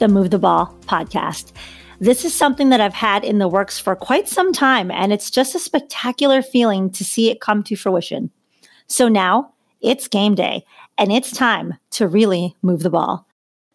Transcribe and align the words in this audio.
the 0.00 0.08
Move 0.08 0.30
the 0.30 0.38
Ball 0.38 0.74
podcast. 0.86 1.52
This 2.00 2.24
is 2.24 2.34
something 2.34 2.70
that 2.70 2.80
I've 2.80 2.94
had 2.94 3.22
in 3.22 3.38
the 3.38 3.46
works 3.46 3.78
for 3.78 3.94
quite 3.94 4.28
some 4.28 4.50
time, 4.50 4.90
and 4.90 5.12
it's 5.12 5.30
just 5.30 5.54
a 5.54 5.58
spectacular 5.58 6.40
feeling 6.40 6.88
to 6.92 7.04
see 7.04 7.30
it 7.30 7.42
come 7.42 7.62
to 7.64 7.76
fruition. 7.76 8.30
So 8.86 9.08
now 9.08 9.52
it's 9.82 10.08
game 10.08 10.34
day, 10.34 10.64
and 10.96 11.12
it's 11.12 11.30
time 11.30 11.74
to 11.90 12.08
really 12.08 12.56
move 12.62 12.82
the 12.82 12.88
ball. 12.88 13.26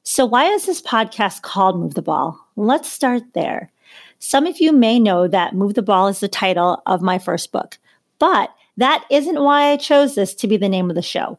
So, 0.02 0.26
why 0.26 0.46
is 0.46 0.66
this 0.66 0.82
podcast 0.82 1.44
called 1.44 1.80
Move 1.80 1.94
the 1.94 2.02
Ball? 2.02 2.40
Let's 2.56 2.92
start 2.92 3.22
there. 3.34 3.72
Some 4.18 4.48
of 4.48 4.60
you 4.60 4.72
may 4.72 5.00
know 5.00 5.28
that 5.28 5.54
Move 5.54 5.76
the 5.76 5.84
Ball 5.84 6.08
is 6.08 6.22
the 6.22 6.28
title 6.28 6.82
of 6.88 7.04
my 7.04 7.20
first 7.20 7.52
book, 7.52 7.78
but 8.18 8.50
that 8.78 9.06
isn't 9.12 9.44
why 9.44 9.72
I 9.72 9.78
chose 9.78 10.16
this 10.16 10.34
to 10.36 10.48
be 10.48 10.58
the 10.58 10.70
name 10.70 10.90
of 10.90 10.96
the 10.96 11.04
show. 11.04 11.38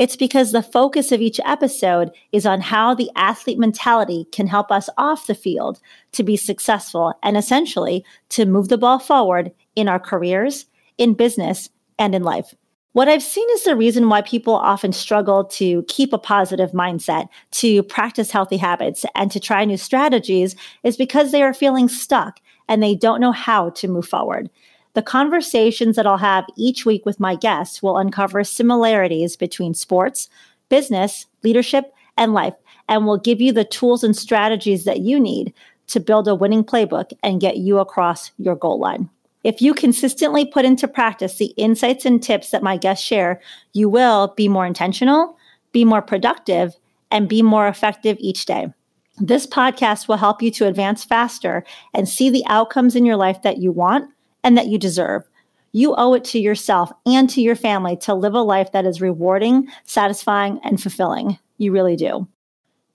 It's 0.00 0.16
because 0.16 0.52
the 0.52 0.62
focus 0.62 1.12
of 1.12 1.20
each 1.20 1.38
episode 1.44 2.10
is 2.32 2.46
on 2.46 2.62
how 2.62 2.94
the 2.94 3.10
athlete 3.16 3.58
mentality 3.58 4.26
can 4.32 4.46
help 4.46 4.72
us 4.72 4.88
off 4.96 5.26
the 5.26 5.34
field 5.34 5.78
to 6.12 6.22
be 6.22 6.38
successful 6.38 7.12
and 7.22 7.36
essentially 7.36 8.02
to 8.30 8.46
move 8.46 8.68
the 8.68 8.78
ball 8.78 8.98
forward 8.98 9.52
in 9.76 9.88
our 9.88 10.00
careers, 10.00 10.64
in 10.96 11.12
business, 11.12 11.68
and 11.98 12.14
in 12.14 12.22
life. 12.22 12.54
What 12.92 13.10
I've 13.10 13.22
seen 13.22 13.46
is 13.50 13.64
the 13.64 13.76
reason 13.76 14.08
why 14.08 14.22
people 14.22 14.54
often 14.54 14.94
struggle 14.94 15.44
to 15.44 15.82
keep 15.82 16.14
a 16.14 16.18
positive 16.18 16.72
mindset, 16.72 17.28
to 17.50 17.82
practice 17.82 18.30
healthy 18.30 18.56
habits, 18.56 19.04
and 19.14 19.30
to 19.30 19.38
try 19.38 19.66
new 19.66 19.76
strategies 19.76 20.56
is 20.82 20.96
because 20.96 21.30
they 21.30 21.42
are 21.42 21.52
feeling 21.52 21.90
stuck 21.90 22.40
and 22.70 22.82
they 22.82 22.94
don't 22.94 23.20
know 23.20 23.32
how 23.32 23.68
to 23.70 23.86
move 23.86 24.08
forward. 24.08 24.48
The 24.94 25.02
conversations 25.02 25.96
that 25.96 26.06
I'll 26.06 26.18
have 26.18 26.46
each 26.56 26.84
week 26.84 27.06
with 27.06 27.20
my 27.20 27.36
guests 27.36 27.82
will 27.82 27.96
uncover 27.96 28.42
similarities 28.42 29.36
between 29.36 29.74
sports, 29.74 30.28
business, 30.68 31.26
leadership, 31.44 31.92
and 32.16 32.34
life, 32.34 32.54
and 32.88 33.06
will 33.06 33.18
give 33.18 33.40
you 33.40 33.52
the 33.52 33.64
tools 33.64 34.02
and 34.02 34.16
strategies 34.16 34.84
that 34.84 35.00
you 35.00 35.20
need 35.20 35.54
to 35.86 36.00
build 36.00 36.26
a 36.26 36.34
winning 36.34 36.64
playbook 36.64 37.12
and 37.22 37.40
get 37.40 37.58
you 37.58 37.78
across 37.78 38.32
your 38.38 38.56
goal 38.56 38.78
line. 38.78 39.08
If 39.42 39.62
you 39.62 39.74
consistently 39.74 40.44
put 40.44 40.64
into 40.64 40.86
practice 40.86 41.38
the 41.38 41.54
insights 41.56 42.04
and 42.04 42.22
tips 42.22 42.50
that 42.50 42.62
my 42.62 42.76
guests 42.76 43.04
share, 43.04 43.40
you 43.72 43.88
will 43.88 44.34
be 44.36 44.48
more 44.48 44.66
intentional, 44.66 45.36
be 45.72 45.84
more 45.84 46.02
productive, 46.02 46.76
and 47.10 47.28
be 47.28 47.42
more 47.42 47.66
effective 47.66 48.16
each 48.20 48.44
day. 48.44 48.72
This 49.18 49.46
podcast 49.46 50.08
will 50.08 50.16
help 50.16 50.42
you 50.42 50.50
to 50.52 50.66
advance 50.66 51.04
faster 51.04 51.64
and 51.94 52.08
see 52.08 52.28
the 52.30 52.44
outcomes 52.46 52.96
in 52.96 53.04
your 53.04 53.16
life 53.16 53.42
that 53.42 53.58
you 53.58 53.72
want 53.72 54.10
and 54.42 54.56
that 54.56 54.68
you 54.68 54.78
deserve. 54.78 55.28
You 55.72 55.94
owe 55.96 56.14
it 56.14 56.24
to 56.24 56.38
yourself 56.38 56.92
and 57.06 57.30
to 57.30 57.40
your 57.40 57.54
family 57.54 57.96
to 57.98 58.14
live 58.14 58.34
a 58.34 58.40
life 58.40 58.72
that 58.72 58.86
is 58.86 59.00
rewarding, 59.00 59.68
satisfying, 59.84 60.60
and 60.64 60.82
fulfilling. 60.82 61.38
You 61.58 61.72
really 61.72 61.96
do. 61.96 62.26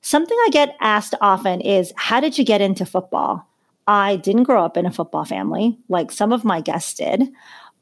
Something 0.01 0.37
I 0.45 0.49
get 0.51 0.75
asked 0.81 1.15
often 1.21 1.61
is 1.61 1.93
How 1.95 2.19
did 2.19 2.37
you 2.37 2.43
get 2.43 2.61
into 2.61 2.85
football? 2.85 3.47
I 3.87 4.15
didn't 4.17 4.43
grow 4.43 4.65
up 4.65 4.77
in 4.77 4.85
a 4.85 4.91
football 4.91 5.25
family 5.25 5.77
like 5.89 6.11
some 6.11 6.31
of 6.33 6.43
my 6.43 6.59
guests 6.59 6.95
did, 6.95 7.31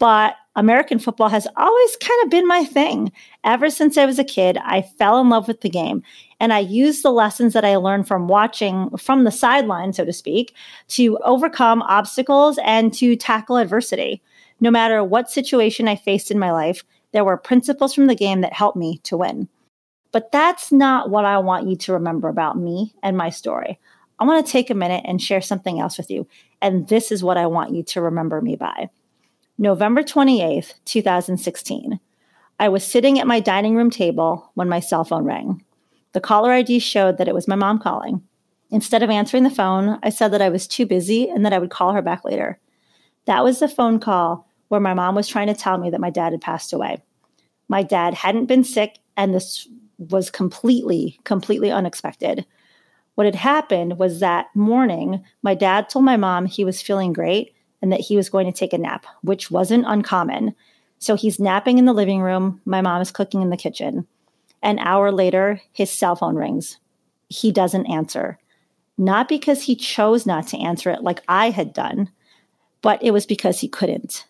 but 0.03 0.36
American 0.58 1.00
football 1.00 1.30
has 1.30 1.47
always 1.56 1.96
kind 1.96 2.24
of 2.25 2.30
been 2.30 2.46
my 2.46 2.66
thing. 2.66 3.09
Ever 3.46 3.69
since 3.69 3.97
I 3.97 4.06
was 4.06 4.19
a 4.19 4.25
kid, 4.25 4.58
I 4.58 4.81
fell 4.81 5.22
in 5.22 5.30
love 5.30 5.47
with 5.47 5.62
the 5.62 5.69
game. 5.69 6.03
And 6.41 6.52
I 6.52 6.59
used 6.59 7.03
the 7.03 7.09
lessons 7.09 7.53
that 7.53 7.64
I 7.64 7.78
learned 7.78 8.06
from 8.06 8.28
watching 8.28 8.90
from 8.97 9.24
the 9.24 9.31
sideline, 9.31 9.94
so 9.94 10.03
to 10.03 10.12
speak, 10.12 10.58
to 10.90 11.18
overcome 11.19 11.84
obstacles 11.84 12.59
and 12.66 12.94
to 12.96 13.16
tackle 13.16 13.56
adversity. 13.56 14.22
No 14.59 14.69
matter 14.69 15.06
what 15.06 15.31
situation 15.31 15.88
I 15.88 15.96
faced 15.96 16.31
in 16.31 16.38
my 16.38 16.52
life, 16.52 16.84
there 17.13 17.24
were 17.24 17.38
principles 17.38 17.94
from 17.94 18.08
the 18.08 18.13
game 18.13 18.42
that 18.42 18.52
helped 18.52 18.75
me 18.75 18.97
to 19.03 19.16
win. 19.16 19.47
But 20.12 20.34
that's 20.34 20.69
not 20.69 21.12
what 21.12 21.24
I 21.24 21.38
want 21.38 21.69
you 21.69 21.78
to 21.78 21.94
remember 21.94 22.28
about 22.28 22.58
me 22.58 22.94
and 23.03 23.16
my 23.16 23.30
story. 23.30 23.80
I 24.19 24.25
want 24.25 24.46
to 24.46 24.52
take 24.52 24.69
a 24.69 24.75
minute 24.75 25.06
and 25.08 25.22
share 25.22 25.40
something 25.40 25.80
else 25.80 25.97
with 25.97 26.12
you. 26.12 26.28
And 26.62 26.90
this 26.90 27.09
is 27.09 27.24
what 27.24 27.38
I 27.38 27.46
want 27.46 27.74
you 27.74 27.84
to 27.84 28.02
remember 28.02 28.42
me 28.42 28.58
by. 28.58 28.90
November 29.63 30.03
28th, 30.03 30.74
2016. 30.84 31.97
I 32.59 32.68
was 32.68 32.84
sitting 32.84 33.18
at 33.18 33.25
my 33.25 33.40
dining 33.40 33.78
room 33.78 33.90
table 33.90 34.51
when 34.56 34.68
my 34.68 34.81
cell 34.81 35.06
phone 35.06 35.24
rang. 35.24 35.63
The 36.12 36.19
caller 36.19 36.51
ID 36.51 36.79
showed 36.79 37.18
that 37.18 37.29
it 37.29 37.34
was 37.34 37.47
my 37.47 37.56
mom 37.56 37.79
calling. 37.79 38.22
Instead 38.72 39.03
of 39.03 39.09
answering 39.09 39.44
the 39.44 39.50
phone, 39.50 40.00
I 40.03 40.09
said 40.09 40.34
that 40.34 40.41
I 40.41 40.50
was 40.50 40.68
too 40.68 40.85
busy 40.85 41.29
and 41.29 41.46
that 41.46 41.53
I 41.53 41.59
would 41.59 41.69
call 41.69 41.94
her 41.94 42.01
back 42.01 42.25
later. 42.25 42.59
That 43.24 43.46
was 43.46 43.59
the 43.59 43.69
phone 43.69 44.01
call 44.01 44.50
where 44.68 44.81
my 44.81 44.94
mom 44.94 45.16
was 45.16 45.29
trying 45.29 45.47
to 45.47 45.53
tell 45.53 45.78
me 45.78 45.90
that 45.91 46.01
my 46.01 46.09
dad 46.09 46.34
had 46.34 46.41
passed 46.41 46.74
away. 46.74 47.01
My 47.69 47.84
dad 47.84 48.16
hadn't 48.16 48.47
been 48.47 48.66
sick, 48.66 49.00
and 49.16 49.34
this 49.34 49.66
was 49.97 50.30
completely, 50.30 51.22
completely 51.24 51.72
unexpected. 51.72 52.45
What 53.16 53.28
had 53.28 53.35
happened 53.35 53.97
was 53.97 54.19
that 54.19 54.47
morning, 54.56 55.24
my 55.41 55.56
dad 55.56 55.88
told 55.88 56.03
my 56.03 56.18
mom 56.18 56.47
he 56.47 56.66
was 56.66 56.81
feeling 56.81 57.13
great 57.13 57.53
and 57.84 57.92
that 57.92 58.00
he 58.00 58.16
was 58.16 58.30
going 58.30 58.46
to 58.46 58.58
take 58.58 58.72
a 58.72 58.78
nap, 58.78 59.06
which 59.24 59.52
wasn't 59.52 59.84
uncommon. 59.86 60.56
So 61.00 61.16
he's 61.16 61.38
napping 61.38 61.78
in 61.78 61.84
the 61.84 61.92
living 61.92 62.22
room. 62.22 62.62
My 62.64 62.80
mom 62.82 63.02
is 63.02 63.12
cooking 63.12 63.42
in 63.42 63.50
the 63.50 63.58
kitchen. 63.58 64.08
An 64.62 64.80
hour 64.80 65.12
later, 65.12 65.62
his 65.74 65.92
cell 65.92 66.16
phone 66.16 66.38
rings. 66.38 66.80
He 67.28 67.52
doesn't 67.52 67.88
answer. 67.88 68.40
Not 68.98 69.28
because 69.28 69.64
he 69.64 69.76
chose 69.76 70.26
not 70.26 70.48
to 70.48 70.58
answer 70.60 70.92
it 70.92 71.04
like 71.04 71.24
I 71.28 71.50
had 71.50 71.74
done, 71.74 72.10
but 72.82 73.04
it 73.04 73.12
was 73.12 73.26
because 73.26 73.60
he 73.60 73.68
couldn't. 73.68 74.26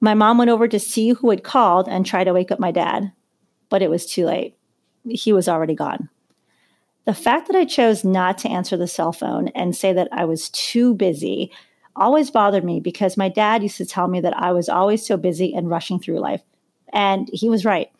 My 0.00 0.14
mom 0.14 0.36
went 0.38 0.50
over 0.50 0.66
to 0.66 0.80
see 0.80 1.10
who 1.10 1.30
had 1.30 1.44
called 1.44 1.86
and 1.86 2.04
try 2.04 2.24
to 2.24 2.32
wake 2.32 2.50
up 2.50 2.58
my 2.58 2.72
dad, 2.72 3.12
but 3.68 3.82
it 3.82 3.90
was 3.90 4.04
too 4.04 4.26
late. 4.26 4.56
He 5.08 5.32
was 5.32 5.48
already 5.48 5.76
gone. 5.76 6.08
The 7.04 7.14
fact 7.14 7.46
that 7.46 7.56
I 7.56 7.66
chose 7.66 8.02
not 8.02 8.36
to 8.38 8.50
answer 8.50 8.76
the 8.76 8.88
cell 8.88 9.12
phone 9.12 9.48
and 9.48 9.76
say 9.76 9.92
that 9.92 10.08
I 10.10 10.24
was 10.24 10.50
too 10.50 10.92
busy 10.92 11.52
always 12.00 12.30
bothered 12.30 12.64
me 12.64 12.80
because 12.80 13.16
my 13.16 13.28
dad 13.28 13.62
used 13.62 13.76
to 13.76 13.86
tell 13.86 14.08
me 14.08 14.20
that 14.20 14.36
I 14.36 14.52
was 14.52 14.68
always 14.68 15.06
so 15.06 15.16
busy 15.16 15.54
and 15.54 15.70
rushing 15.70 16.00
through 16.00 16.18
life. 16.18 16.42
And 16.92 17.28
he 17.32 17.48
was 17.48 17.64
right. 17.64 17.90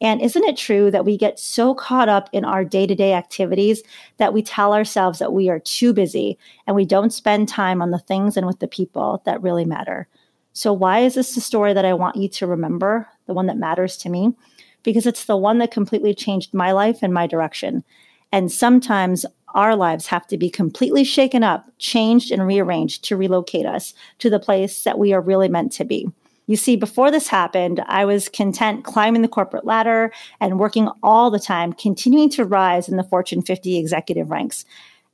And 0.00 0.22
isn't 0.22 0.44
it 0.44 0.56
true 0.56 0.90
that 0.90 1.04
we 1.04 1.18
get 1.18 1.38
so 1.38 1.74
caught 1.74 2.08
up 2.08 2.30
in 2.32 2.44
our 2.44 2.64
day 2.64 2.86
to 2.86 2.94
day 2.94 3.12
activities 3.12 3.82
that 4.16 4.32
we 4.32 4.42
tell 4.42 4.72
ourselves 4.72 5.18
that 5.18 5.34
we 5.34 5.50
are 5.50 5.60
too 5.60 5.92
busy 5.92 6.38
and 6.66 6.74
we 6.74 6.86
don't 6.86 7.12
spend 7.12 7.48
time 7.48 7.82
on 7.82 7.90
the 7.90 7.98
things 7.98 8.36
and 8.36 8.46
with 8.46 8.60
the 8.60 8.66
people 8.66 9.22
that 9.26 9.42
really 9.42 9.66
matter? 9.66 10.08
So, 10.54 10.72
why 10.72 11.00
is 11.00 11.14
this 11.14 11.34
the 11.34 11.40
story 11.40 11.74
that 11.74 11.84
I 11.84 11.92
want 11.92 12.16
you 12.16 12.28
to 12.28 12.46
remember, 12.46 13.06
the 13.26 13.34
one 13.34 13.46
that 13.46 13.58
matters 13.58 13.96
to 13.98 14.08
me? 14.08 14.34
Because 14.82 15.06
it's 15.06 15.26
the 15.26 15.36
one 15.36 15.58
that 15.58 15.70
completely 15.70 16.14
changed 16.14 16.54
my 16.54 16.72
life 16.72 17.00
and 17.02 17.12
my 17.12 17.26
direction. 17.26 17.84
And 18.32 18.50
sometimes 18.50 19.26
our 19.54 19.76
lives 19.76 20.06
have 20.06 20.26
to 20.28 20.38
be 20.38 20.50
completely 20.50 21.04
shaken 21.04 21.42
up, 21.42 21.66
changed, 21.78 22.30
and 22.30 22.46
rearranged 22.46 23.04
to 23.04 23.16
relocate 23.16 23.66
us 23.66 23.94
to 24.18 24.30
the 24.30 24.38
place 24.38 24.84
that 24.84 24.98
we 24.98 25.12
are 25.12 25.20
really 25.20 25.48
meant 25.48 25.72
to 25.72 25.84
be. 25.84 26.08
You 26.46 26.56
see, 26.56 26.74
before 26.74 27.12
this 27.12 27.28
happened, 27.28 27.80
I 27.86 28.04
was 28.04 28.28
content 28.28 28.84
climbing 28.84 29.22
the 29.22 29.28
corporate 29.28 29.64
ladder 29.64 30.12
and 30.40 30.58
working 30.58 30.88
all 31.02 31.30
the 31.30 31.38
time, 31.38 31.72
continuing 31.72 32.28
to 32.30 32.44
rise 32.44 32.88
in 32.88 32.96
the 32.96 33.04
Fortune 33.04 33.40
50 33.40 33.78
executive 33.78 34.30
ranks. 34.30 34.64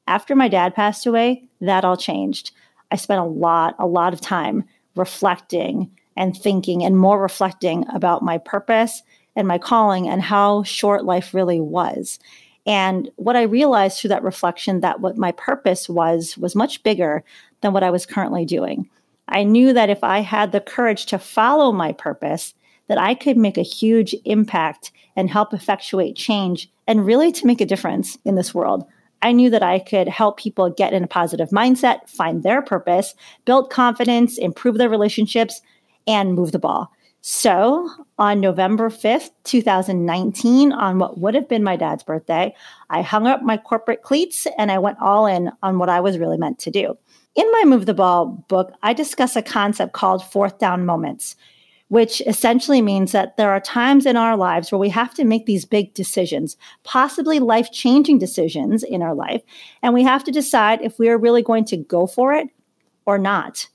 After 0.06 0.34
my 0.34 0.48
dad 0.48 0.74
passed 0.74 1.04
away, 1.04 1.44
that 1.60 1.84
all 1.84 1.96
changed. 1.96 2.52
I 2.90 2.96
spent 2.96 3.20
a 3.20 3.24
lot, 3.24 3.74
a 3.78 3.86
lot 3.86 4.14
of 4.14 4.20
time 4.20 4.64
reflecting 4.94 5.90
and 6.16 6.34
thinking 6.34 6.82
and 6.82 6.96
more 6.96 7.20
reflecting 7.20 7.84
about 7.92 8.22
my 8.22 8.38
purpose 8.38 9.02
and 9.34 9.46
my 9.46 9.58
calling 9.58 10.08
and 10.08 10.22
how 10.22 10.62
short 10.62 11.04
life 11.04 11.34
really 11.34 11.60
was. 11.60 12.18
And 12.66 13.10
what 13.16 13.36
I 13.36 13.42
realized 13.42 14.00
through 14.00 14.08
that 14.08 14.24
reflection 14.24 14.80
that 14.80 15.00
what 15.00 15.16
my 15.16 15.32
purpose 15.32 15.88
was 15.88 16.36
was 16.36 16.56
much 16.56 16.82
bigger 16.82 17.24
than 17.60 17.72
what 17.72 17.84
I 17.84 17.90
was 17.90 18.06
currently 18.06 18.44
doing. 18.44 18.88
I 19.28 19.44
knew 19.44 19.72
that 19.72 19.90
if 19.90 20.02
I 20.04 20.20
had 20.20 20.52
the 20.52 20.60
courage 20.60 21.06
to 21.06 21.18
follow 21.18 21.72
my 21.72 21.92
purpose, 21.92 22.54
that 22.88 22.98
I 22.98 23.14
could 23.14 23.36
make 23.36 23.58
a 23.58 23.62
huge 23.62 24.14
impact 24.24 24.92
and 25.16 25.30
help 25.30 25.52
effectuate 25.52 26.16
change 26.16 26.70
and 26.86 27.06
really 27.06 27.32
to 27.32 27.46
make 27.46 27.60
a 27.60 27.66
difference 27.66 28.18
in 28.24 28.36
this 28.36 28.54
world. 28.54 28.84
I 29.22 29.32
knew 29.32 29.50
that 29.50 29.62
I 29.62 29.78
could 29.78 30.08
help 30.08 30.36
people 30.36 30.70
get 30.70 30.92
in 30.92 31.02
a 31.02 31.08
positive 31.08 31.48
mindset, 31.50 32.08
find 32.08 32.42
their 32.42 32.62
purpose, 32.62 33.14
build 33.44 33.70
confidence, 33.70 34.38
improve 34.38 34.78
their 34.78 34.88
relationships, 34.88 35.62
and 36.06 36.34
move 36.34 36.52
the 36.52 36.58
ball. 36.58 36.92
So 37.28 37.90
on 38.18 38.38
November 38.38 38.88
5th, 38.88 39.30
2019, 39.42 40.70
on 40.70 41.00
what 41.00 41.18
would 41.18 41.34
have 41.34 41.48
been 41.48 41.64
my 41.64 41.74
dad's 41.74 42.04
birthday, 42.04 42.54
I 42.88 43.02
hung 43.02 43.26
up 43.26 43.42
my 43.42 43.56
corporate 43.56 44.02
cleats 44.02 44.46
and 44.56 44.70
I 44.70 44.78
went 44.78 44.98
all 45.00 45.26
in 45.26 45.50
on 45.60 45.80
what 45.80 45.88
I 45.88 45.98
was 45.98 46.18
really 46.18 46.38
meant 46.38 46.60
to 46.60 46.70
do. 46.70 46.96
In 47.34 47.50
my 47.50 47.64
Move 47.66 47.86
the 47.86 47.94
Ball 47.94 48.26
book, 48.26 48.70
I 48.84 48.92
discuss 48.92 49.34
a 49.34 49.42
concept 49.42 49.92
called 49.92 50.24
fourth 50.24 50.60
down 50.60 50.86
moments, 50.86 51.34
which 51.88 52.20
essentially 52.28 52.80
means 52.80 53.10
that 53.10 53.36
there 53.36 53.50
are 53.50 53.58
times 53.58 54.06
in 54.06 54.16
our 54.16 54.36
lives 54.36 54.70
where 54.70 54.78
we 54.78 54.90
have 54.90 55.12
to 55.14 55.24
make 55.24 55.46
these 55.46 55.64
big 55.64 55.94
decisions, 55.94 56.56
possibly 56.84 57.40
life 57.40 57.72
changing 57.72 58.20
decisions 58.20 58.84
in 58.84 59.02
our 59.02 59.16
life. 59.16 59.42
And 59.82 59.92
we 59.92 60.04
have 60.04 60.22
to 60.22 60.30
decide 60.30 60.80
if 60.80 60.96
we 61.00 61.08
are 61.08 61.18
really 61.18 61.42
going 61.42 61.64
to 61.64 61.76
go 61.76 62.06
for 62.06 62.32
it 62.34 62.46
or 63.04 63.18
not. 63.18 63.66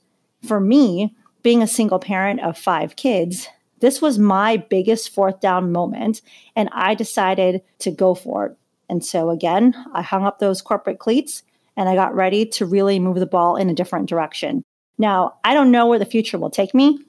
For 0.42 0.58
me, 0.58 1.14
being 1.42 1.62
a 1.62 1.66
single 1.66 1.98
parent 1.98 2.40
of 2.40 2.56
five 2.56 2.96
kids, 2.96 3.48
this 3.80 4.00
was 4.00 4.18
my 4.18 4.56
biggest 4.56 5.10
fourth 5.10 5.40
down 5.40 5.72
moment. 5.72 6.22
And 6.54 6.68
I 6.72 6.94
decided 6.94 7.62
to 7.80 7.90
go 7.90 8.14
for 8.14 8.46
it. 8.46 8.56
And 8.88 9.04
so 9.04 9.30
again, 9.30 9.74
I 9.92 10.02
hung 10.02 10.24
up 10.24 10.38
those 10.38 10.62
corporate 10.62 10.98
cleats 10.98 11.42
and 11.76 11.88
I 11.88 11.94
got 11.94 12.14
ready 12.14 12.44
to 12.46 12.66
really 12.66 12.98
move 12.98 13.18
the 13.18 13.26
ball 13.26 13.56
in 13.56 13.70
a 13.70 13.74
different 13.74 14.08
direction. 14.08 14.62
Now, 14.98 15.34
I 15.42 15.54
don't 15.54 15.70
know 15.70 15.86
where 15.86 15.98
the 15.98 16.04
future 16.04 16.38
will 16.38 16.50
take 16.50 16.74
me. 16.74 17.00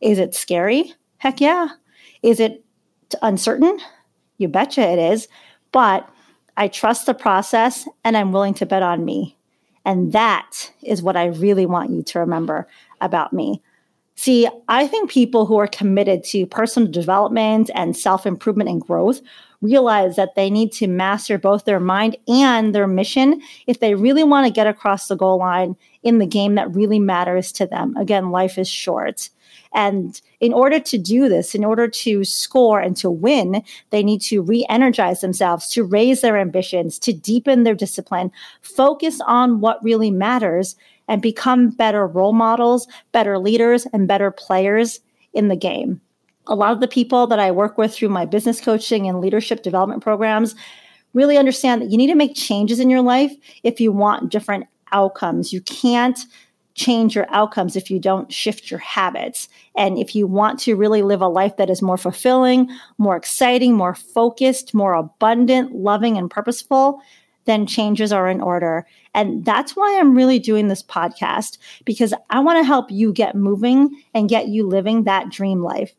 Is 0.00 0.18
it 0.18 0.34
scary? 0.34 0.94
Heck 1.18 1.40
yeah. 1.40 1.68
Is 2.22 2.40
it 2.40 2.64
uncertain? 3.20 3.78
You 4.38 4.48
betcha 4.48 4.80
it 4.80 4.98
is. 4.98 5.28
But 5.72 6.08
I 6.56 6.68
trust 6.68 7.06
the 7.06 7.14
process 7.14 7.88
and 8.04 8.16
I'm 8.16 8.32
willing 8.32 8.54
to 8.54 8.66
bet 8.66 8.82
on 8.82 9.04
me. 9.04 9.36
And 9.84 10.12
that 10.12 10.70
is 10.82 11.02
what 11.02 11.16
I 11.16 11.26
really 11.26 11.66
want 11.66 11.90
you 11.90 12.02
to 12.04 12.20
remember 12.20 12.68
about 13.00 13.32
me. 13.32 13.62
See, 14.22 14.46
I 14.68 14.86
think 14.86 15.10
people 15.10 15.46
who 15.46 15.56
are 15.56 15.66
committed 15.66 16.22
to 16.26 16.46
personal 16.46 16.88
development 16.88 17.72
and 17.74 17.96
self 17.96 18.24
improvement 18.24 18.70
and 18.70 18.80
growth 18.80 19.20
realize 19.62 20.14
that 20.14 20.36
they 20.36 20.48
need 20.48 20.70
to 20.74 20.86
master 20.86 21.38
both 21.38 21.64
their 21.64 21.80
mind 21.80 22.16
and 22.28 22.72
their 22.72 22.86
mission 22.86 23.42
if 23.66 23.80
they 23.80 23.96
really 23.96 24.22
want 24.22 24.46
to 24.46 24.52
get 24.52 24.68
across 24.68 25.08
the 25.08 25.16
goal 25.16 25.38
line 25.38 25.74
in 26.04 26.18
the 26.18 26.26
game 26.26 26.54
that 26.54 26.72
really 26.72 27.00
matters 27.00 27.50
to 27.50 27.66
them. 27.66 27.96
Again, 27.96 28.30
life 28.30 28.58
is 28.58 28.68
short. 28.68 29.28
And 29.74 30.20
in 30.38 30.52
order 30.52 30.78
to 30.78 30.98
do 30.98 31.28
this, 31.28 31.52
in 31.52 31.64
order 31.64 31.88
to 31.88 32.22
score 32.22 32.78
and 32.78 32.96
to 32.98 33.10
win, 33.10 33.64
they 33.90 34.04
need 34.04 34.20
to 34.22 34.40
re 34.40 34.64
energize 34.68 35.20
themselves, 35.20 35.68
to 35.70 35.82
raise 35.82 36.20
their 36.20 36.36
ambitions, 36.36 36.96
to 37.00 37.12
deepen 37.12 37.64
their 37.64 37.74
discipline, 37.74 38.30
focus 38.60 39.20
on 39.26 39.60
what 39.60 39.82
really 39.82 40.12
matters, 40.12 40.76
and 41.08 41.22
become 41.22 41.70
better 41.70 42.06
role 42.06 42.32
models, 42.32 42.86
better 43.12 43.38
leaders, 43.38 43.86
and 43.92 44.08
better 44.08 44.30
players 44.30 45.00
in 45.34 45.48
the 45.48 45.56
game. 45.56 46.00
A 46.46 46.54
lot 46.54 46.72
of 46.72 46.80
the 46.80 46.88
people 46.88 47.26
that 47.28 47.38
I 47.38 47.50
work 47.50 47.78
with 47.78 47.94
through 47.94 48.08
my 48.08 48.24
business 48.24 48.60
coaching 48.60 49.08
and 49.08 49.20
leadership 49.20 49.62
development 49.62 50.02
programs 50.02 50.54
really 51.14 51.36
understand 51.36 51.82
that 51.82 51.90
you 51.90 51.96
need 51.96 52.08
to 52.08 52.14
make 52.14 52.34
changes 52.34 52.80
in 52.80 52.90
your 52.90 53.02
life 53.02 53.32
if 53.62 53.80
you 53.80 53.92
want 53.92 54.30
different 54.30 54.66
outcomes. 54.92 55.52
You 55.52 55.60
can't 55.60 56.18
change 56.74 57.14
your 57.14 57.26
outcomes 57.28 57.76
if 57.76 57.90
you 57.90 57.98
don't 57.98 58.32
shift 58.32 58.70
your 58.70 58.80
habits. 58.80 59.48
And 59.76 59.98
if 59.98 60.14
you 60.14 60.26
want 60.26 60.58
to 60.60 60.74
really 60.74 61.02
live 61.02 61.20
a 61.20 61.28
life 61.28 61.56
that 61.58 61.70
is 61.70 61.82
more 61.82 61.98
fulfilling, 61.98 62.70
more 62.98 63.16
exciting, 63.16 63.74
more 63.74 63.94
focused, 63.94 64.72
more 64.72 64.94
abundant, 64.94 65.74
loving, 65.74 66.16
and 66.16 66.30
purposeful, 66.30 67.00
then 67.44 67.66
changes 67.66 68.12
are 68.12 68.28
in 68.28 68.40
order. 68.40 68.86
And 69.14 69.44
that's 69.44 69.76
why 69.76 69.98
I'm 69.98 70.14
really 70.14 70.38
doing 70.38 70.68
this 70.68 70.82
podcast 70.82 71.58
because 71.84 72.14
I 72.30 72.40
want 72.40 72.58
to 72.58 72.64
help 72.64 72.90
you 72.90 73.12
get 73.12 73.34
moving 73.34 74.02
and 74.14 74.28
get 74.28 74.48
you 74.48 74.66
living 74.66 75.04
that 75.04 75.30
dream 75.30 75.62
life. 75.62 75.94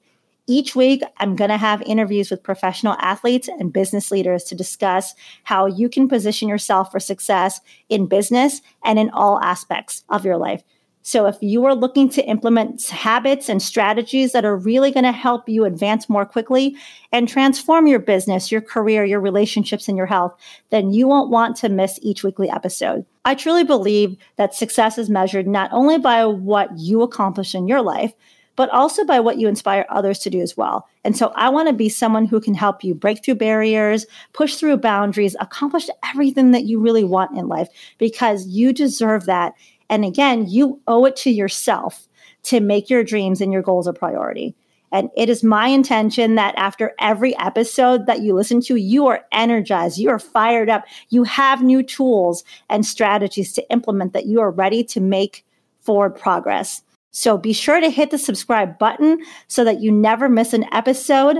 Each 0.46 0.76
week, 0.76 1.02
I'm 1.18 1.38
going 1.38 1.52
to 1.52 1.58
have 1.58 1.82
interviews 1.84 2.30
with 2.30 2.44
professional 2.44 2.98
athletes 3.00 3.48
and 3.48 3.72
business 3.72 4.12
leaders 4.12 4.44
to 4.46 4.56
discuss 4.56 5.14
how 5.44 5.68
you 5.68 5.88
can 5.88 6.10
position 6.10 6.50
yourself 6.50 6.92
for 6.92 7.00
success 7.00 7.62
in 7.88 8.08
business 8.08 8.62
and 8.84 9.00
in 9.00 9.10
all 9.12 9.40
aspects 9.42 10.04
of 10.10 10.26
your 10.26 10.36
life. 10.36 10.62
So, 11.06 11.26
if 11.26 11.38
you 11.42 11.66
are 11.66 11.76
looking 11.76 12.08
to 12.12 12.26
implement 12.26 12.88
habits 12.88 13.50
and 13.50 13.62
strategies 13.62 14.32
that 14.32 14.46
are 14.46 14.56
really 14.56 14.90
going 14.90 15.04
to 15.04 15.12
help 15.12 15.50
you 15.50 15.66
advance 15.66 16.08
more 16.08 16.26
quickly 16.26 16.78
and 17.12 17.28
transform 17.28 17.88
your 17.88 18.00
business, 18.00 18.52
your 18.52 18.62
career, 18.62 19.04
your 19.04 19.20
relationships, 19.20 19.90
and 19.90 19.98
your 19.98 20.06
health, 20.06 20.34
then 20.70 20.94
you 20.94 21.06
won't 21.08 21.30
want 21.30 21.58
to 21.58 21.68
miss 21.68 22.00
each 22.02 22.24
weekly 22.24 22.50
episode. 22.50 23.06
I 23.26 23.36
truly 23.36 23.66
believe 23.66 24.16
that 24.38 24.56
success 24.56 24.98
is 24.98 25.10
measured 25.10 25.46
not 25.46 25.70
only 25.74 25.98
by 25.98 26.26
what 26.26 26.70
you 26.78 27.02
accomplish 27.02 27.54
in 27.54 27.68
your 27.68 27.82
life, 27.82 28.14
but 28.56 28.70
also 28.70 29.04
by 29.04 29.20
what 29.20 29.38
you 29.38 29.48
inspire 29.48 29.86
others 29.90 30.20
to 30.20 30.30
do 30.30 30.40
as 30.40 30.56
well. 30.56 30.88
And 31.04 31.18
so 31.18 31.34
I 31.36 31.50
want 31.50 31.68
to 31.68 31.74
be 31.74 31.90
someone 31.90 32.26
who 32.26 32.40
can 32.40 32.54
help 32.54 32.84
you 32.84 32.94
break 32.94 33.24
through 33.24 33.36
barriers, 33.36 34.06
push 34.34 34.56
through 34.56 34.78
boundaries, 34.78 35.36
accomplish 35.40 35.90
everything 36.10 36.52
that 36.52 36.66
you 36.66 36.80
really 36.80 37.04
want 37.04 37.38
in 37.38 37.48
life 37.48 37.68
because 37.98 38.48
you 38.48 38.72
deserve 38.72 39.26
that. 39.26 39.54
And 39.90 40.06
again, 40.06 40.48
you 40.48 40.82
owe 40.88 41.06
it 41.06 41.16
to 41.18 41.30
yourself 41.30 42.08
to 42.44 42.60
make 42.60 42.90
your 42.90 43.04
dreams 43.04 43.42
and 43.42 43.54
your 43.54 43.62
goals 43.62 43.88
a 43.88 43.94
priority. 43.94 44.56
And 44.92 45.10
it 45.18 45.28
is 45.28 45.44
my 45.44 45.68
intention 45.68 46.36
that 46.36 46.54
after 46.56 46.94
every 47.00 47.36
episode 47.40 48.06
that 48.06 48.22
you 48.22 48.36
listen 48.36 48.62
to, 48.62 48.76
you 48.76 49.08
are 49.08 49.26
energized, 49.32 49.98
you 49.98 50.10
are 50.10 50.20
fired 50.20 50.70
up, 50.70 50.86
you 51.10 51.24
have 51.24 51.64
new 51.64 51.82
tools 51.82 52.44
and 52.70 52.86
strategies 52.86 53.54
to 53.54 53.72
implement 53.72 54.14
that 54.14 54.28
you 54.28 54.40
are 54.40 54.52
ready 54.52 54.84
to 54.84 55.02
make 55.02 55.44
forward 55.82 56.12
progress. 56.12 56.84
So 57.10 57.38
be 57.38 57.54
sure 57.54 57.80
to 57.80 57.90
hit 57.90 58.12
the 58.12 58.20
subscribe 58.20 58.78
button 58.78 59.20
so 59.48 59.64
that 59.64 59.82
you 59.82 59.92
never 59.92 60.30
miss 60.30 60.54
an 60.54 60.66
episode. 60.72 61.38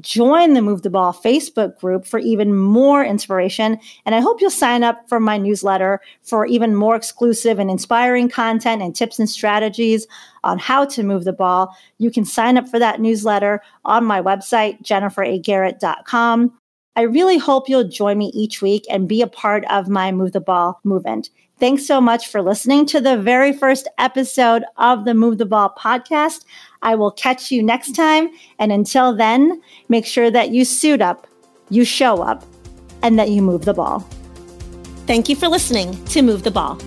Join 0.00 0.54
the 0.54 0.62
Move 0.62 0.82
the 0.82 0.90
Ball 0.90 1.12
Facebook 1.12 1.78
group 1.78 2.06
for 2.06 2.18
even 2.18 2.54
more 2.54 3.04
inspiration. 3.04 3.78
And 4.04 4.14
I 4.14 4.20
hope 4.20 4.40
you'll 4.40 4.50
sign 4.50 4.82
up 4.82 5.08
for 5.08 5.18
my 5.20 5.38
newsletter 5.38 6.00
for 6.22 6.46
even 6.46 6.74
more 6.74 6.96
exclusive 6.96 7.58
and 7.58 7.70
inspiring 7.70 8.28
content 8.28 8.82
and 8.82 8.94
tips 8.94 9.18
and 9.18 9.28
strategies 9.28 10.06
on 10.44 10.58
how 10.58 10.84
to 10.86 11.02
move 11.02 11.24
the 11.24 11.32
ball. 11.32 11.74
You 11.98 12.10
can 12.10 12.24
sign 12.24 12.58
up 12.58 12.68
for 12.68 12.78
that 12.78 13.00
newsletter 13.00 13.62
on 13.84 14.04
my 14.04 14.20
website, 14.20 14.82
jenniferagarrett.com. 14.82 16.52
I 16.96 17.02
really 17.02 17.36
hope 17.36 17.68
you'll 17.68 17.88
join 17.88 18.16
me 18.16 18.32
each 18.34 18.62
week 18.62 18.86
and 18.90 19.08
be 19.08 19.20
a 19.20 19.26
part 19.26 19.64
of 19.70 19.88
my 19.88 20.12
Move 20.12 20.32
the 20.32 20.40
Ball 20.40 20.80
movement. 20.82 21.30
Thanks 21.58 21.86
so 21.86 22.02
much 22.02 22.28
for 22.28 22.42
listening 22.42 22.84
to 22.86 23.00
the 23.00 23.16
very 23.16 23.50
first 23.50 23.88
episode 23.96 24.64
of 24.76 25.06
the 25.06 25.14
Move 25.14 25.38
the 25.38 25.46
Ball 25.46 25.74
podcast. 25.78 26.44
I 26.82 26.94
will 26.94 27.10
catch 27.10 27.50
you 27.50 27.62
next 27.62 27.92
time. 27.92 28.30
And 28.58 28.72
until 28.72 29.14
then, 29.14 29.60
make 29.88 30.06
sure 30.06 30.30
that 30.30 30.50
you 30.50 30.64
suit 30.64 31.00
up, 31.00 31.26
you 31.70 31.84
show 31.84 32.22
up, 32.22 32.44
and 33.02 33.18
that 33.18 33.30
you 33.30 33.42
move 33.42 33.64
the 33.64 33.74
ball. 33.74 34.00
Thank 35.06 35.28
you 35.28 35.36
for 35.36 35.48
listening 35.48 36.04
to 36.06 36.22
Move 36.22 36.42
the 36.42 36.50
Ball. 36.50 36.78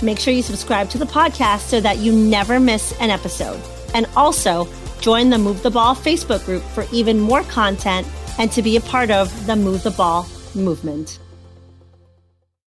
Make 0.04 0.20
sure 0.20 0.34
you 0.34 0.44
subscribe 0.44 0.90
to 0.92 0.98
the 0.98 1.06
podcast 1.06 1.62
so 1.62 1.82
that 1.82 1.98
you 1.98 2.12
never 2.12 2.60
miss 2.60 2.94
an 3.00 3.10
episode. 3.10 3.60
And 3.96 4.06
also 4.16 4.68
join 5.02 5.30
the 5.30 5.38
Move 5.38 5.64
the 5.64 5.72
Ball 5.72 5.96
Facebook 5.96 6.46
group 6.46 6.64
for 6.64 6.86
even 6.92 7.20
more 7.20 7.44
content 7.44 8.08
and 8.38 8.52
to 8.52 8.62
be 8.62 8.78
a 8.78 8.82
part 8.82 9.12
of 9.12 9.48
the 9.48 9.56
Move 9.56 9.84
the 9.84 9.92
Ball 9.92 10.28
movement. 10.56 11.20